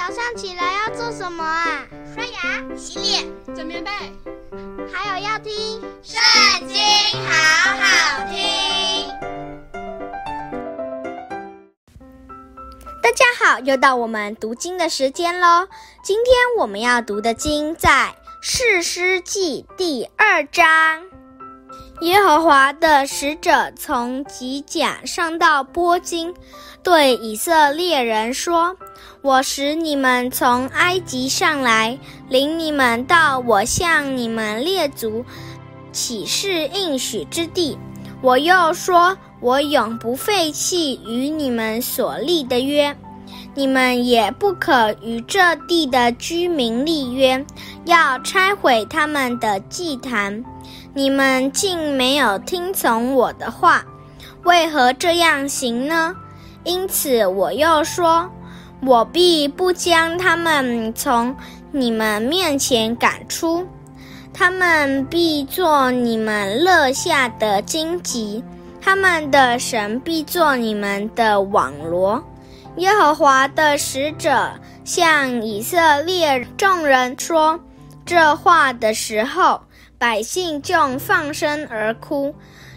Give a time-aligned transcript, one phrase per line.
[0.00, 1.86] 早上起来要做什么啊？
[2.14, 3.90] 刷牙、洗脸、整棉被，
[4.90, 5.52] 还有要听
[6.02, 6.78] 《圣经》，
[7.28, 9.06] 好好听。
[13.02, 15.68] 大家好，又到我们读经的时间喽。
[16.02, 17.90] 今天我们要读的经在
[18.40, 21.04] 《士师记》第二章。
[22.00, 26.32] 耶和华的使者从吉甲上到波金，
[26.82, 28.74] 对以色列人说
[29.20, 31.98] ：“我使你们从埃及上来，
[32.30, 35.22] 领你们到我向你们列祖
[35.92, 37.76] 起誓应许之地。
[38.22, 42.96] 我又说，我永不废弃与你们所立的约，
[43.54, 47.44] 你们也不可与这地的居民立约，
[47.84, 50.42] 要拆毁他们的祭坛。”
[50.92, 53.84] 你们竟没有听从我的话，
[54.42, 56.14] 为何这样行呢？
[56.64, 58.28] 因此我又说，
[58.84, 61.34] 我必不将他们从
[61.70, 63.64] 你们面前赶出，
[64.32, 68.42] 他们必做你们肋下的荆棘，
[68.80, 72.22] 他们的神必做你们的网罗。
[72.76, 74.50] 耶和华的使者
[74.84, 77.58] 向以色列众人说
[78.04, 79.60] 这话的时候，
[80.00, 82.34] 百姓就放声而哭，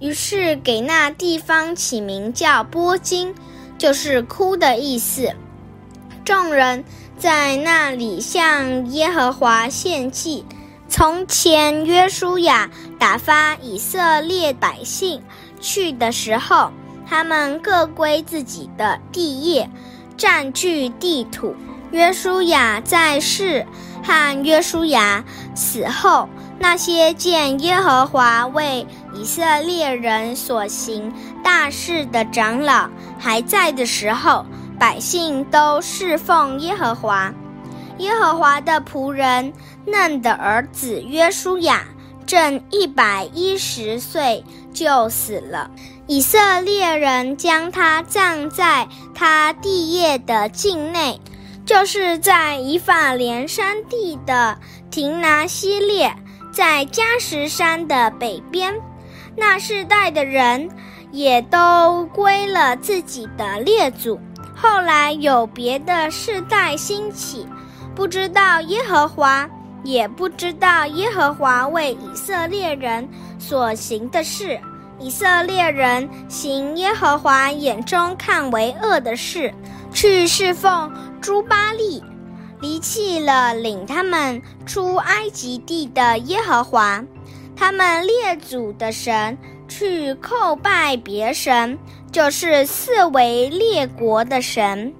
[0.00, 3.32] 于是给那地方起名叫波金，
[3.78, 5.32] 就是哭的意思。
[6.24, 6.84] 众人
[7.16, 10.44] 在那里向耶和华献祭。
[10.88, 15.22] 从前约书亚打发以色列百姓
[15.60, 16.72] 去的时候，
[17.06, 19.70] 他们各归自己的地业，
[20.16, 21.54] 占据地土。
[21.92, 23.64] 约书亚在世
[24.04, 25.24] 和约书亚
[25.54, 26.28] 死后。
[26.56, 32.88] 那些见耶和华为以色列人所行大事的长老
[33.18, 34.46] 还在的时候，
[34.78, 37.34] 百姓都侍奉耶和华。
[37.98, 39.52] 耶和华的仆人
[39.84, 41.82] 嫩的儿子约书亚
[42.24, 45.70] 正一百一十岁就死了，
[46.06, 51.20] 以色列人将他葬在他地业的境内，
[51.64, 54.58] 就是在以法莲山地的
[54.90, 56.14] 亭拿西列。
[56.52, 58.72] 在迦实山的北边，
[59.36, 60.70] 那世代的人
[61.10, 64.20] 也都归了自己的列祖。
[64.54, 67.44] 后来有别的世代兴起，
[67.92, 69.50] 不知道耶和华，
[69.82, 74.56] 也不知道耶和华为以色列人所行的事。
[75.00, 79.52] 以色列人行耶和华眼中看为恶的事，
[79.92, 80.88] 去侍奉
[81.24, 82.02] 朱巴利。
[82.60, 87.02] 离弃了领他们出埃及地的耶和华，
[87.56, 91.78] 他们列祖的神，去叩拜别神，
[92.12, 94.94] 就是四围列国的神，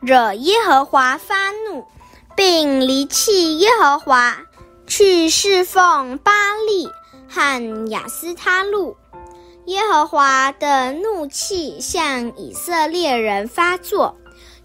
[0.00, 1.84] 惹耶和华发怒，
[2.36, 4.36] 并离弃耶和华，
[4.86, 6.32] 去侍奉巴
[6.68, 6.88] 利
[7.28, 8.96] 和亚斯他录。
[9.66, 14.16] 耶和华的怒气向以色列人发作。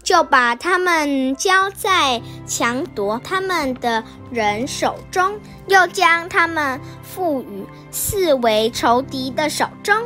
[0.02, 9.96] 就把他们交在抢夺他们的人手中，又将他们赋予四维仇敌的手中，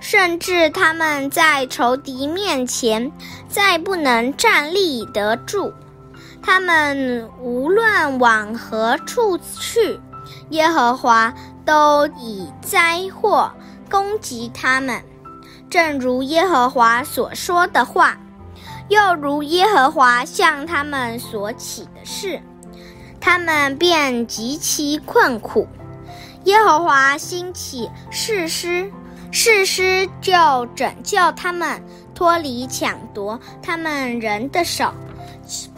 [0.00, 3.12] 甚至他们在仇敌面前
[3.48, 5.72] 再不能站立得住。
[6.42, 10.00] 他们无论往何处去，
[10.50, 11.32] 耶和华
[11.64, 13.52] 都以灾祸
[13.88, 15.02] 攻击他们，
[15.70, 18.18] 正如耶和华所说的话。
[18.88, 22.40] 又如耶和华向他们所起的事，
[23.20, 25.66] 他们便极其困苦。
[26.44, 28.92] 耶和华兴起誓师，
[29.32, 31.82] 誓师就拯救他们
[32.14, 34.92] 脱离抢夺他们人的手，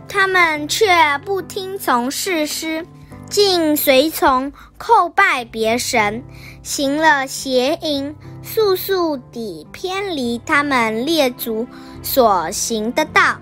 [0.06, 2.86] 他们却不听从誓师，
[3.28, 6.22] 竟随从叩拜别神，
[6.62, 8.15] 行了邪淫。
[8.43, 11.67] 速速地偏离他们列祖
[12.03, 13.37] 所行的道，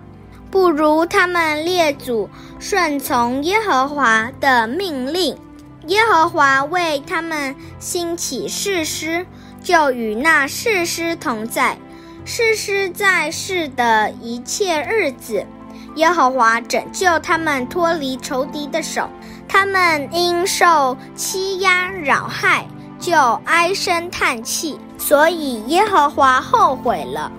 [0.51, 2.29] 不如他们列祖
[2.59, 5.39] 顺从耶和华的命令。
[5.87, 9.25] 耶和华为他们兴起士师，
[9.63, 11.79] 就与那士师同在。
[12.25, 15.47] 士师在世的一切日子，
[15.95, 19.09] 耶和华拯救他们脱离仇敌的手。
[19.49, 22.67] 他们因受欺压扰害，
[22.99, 23.15] 就
[23.45, 24.79] 唉声叹气。
[24.99, 27.31] 所以耶和华后悔了，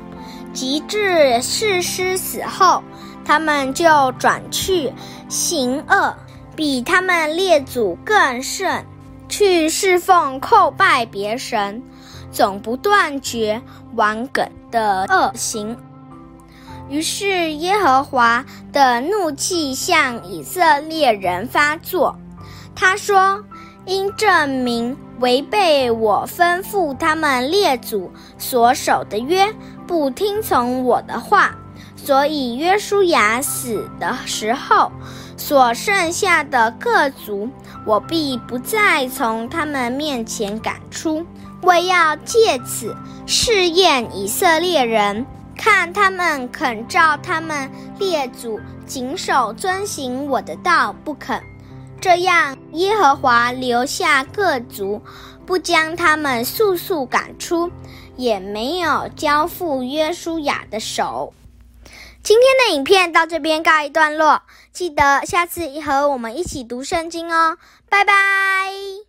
[0.54, 2.82] 及至士师死后，
[3.26, 4.94] 他们就转去
[5.28, 6.16] 行恶，
[6.56, 8.86] 比他们列祖更甚，
[9.28, 11.82] 去侍奉叩拜别神，
[12.32, 13.62] 总不断绝
[13.96, 15.76] 顽梗的恶行。
[16.90, 22.18] 于是耶和华的怒气向以色列人发作。
[22.76, 23.44] 他说
[23.86, 29.54] ：“因这民违背我吩咐他们列祖所守的约，
[29.86, 31.56] 不听从我的话。”
[31.96, 34.92] 所以约书亚死的时候，
[35.36, 37.50] 所剩下的各族，
[37.86, 41.26] 我必不再从他们面前赶出，
[41.64, 42.96] 为要借此
[43.26, 45.26] 试验以色列人，
[45.58, 47.70] 看他们肯照他们
[48.00, 51.42] 列祖谨守遵行我的道，不肯。
[52.00, 55.02] 这样，耶和华留下各族，
[55.46, 57.72] 不将他们速速赶出，
[58.16, 61.34] 也没有交付约书亚的手。
[62.22, 67.58] 今天的影片到这边告一段落，记得下次和我们一起读圣经哦，
[67.90, 69.07] 拜拜。